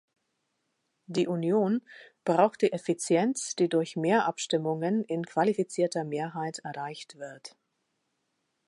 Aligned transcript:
Die 1.05 1.27
Union 1.27 1.83
braucht 2.25 2.63
die 2.63 2.71
Effizienz, 2.73 3.55
die 3.55 3.69
durch 3.69 3.95
mehr 3.97 4.25
Abstimmungen 4.25 5.03
in 5.03 5.23
qualifizierter 5.27 6.05
Mehrheit 6.05 6.57
erreicht 6.63 7.19
wird. 7.19 7.55